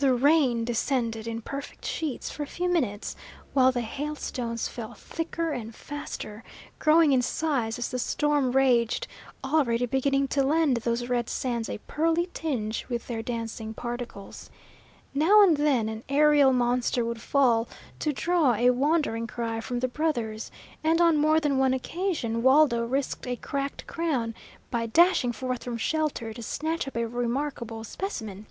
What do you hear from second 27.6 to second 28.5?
specimen.